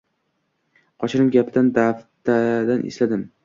Qochirim 1.03 1.29
gapidan 1.37 1.71
daf`atan 1.77 2.87
esladim 2.93 3.27